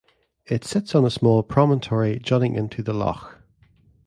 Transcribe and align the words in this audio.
It 0.47 0.63
sits 0.65 0.95
on 0.95 1.05
a 1.05 1.11
small 1.11 1.43
promontory 1.43 2.17
jutting 2.17 2.55
into 2.55 2.81
the 2.81 2.91
loch. 2.91 3.39